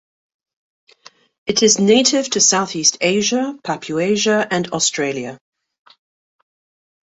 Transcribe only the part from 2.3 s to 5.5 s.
to Southeast Asia, Papuasia, and Australia.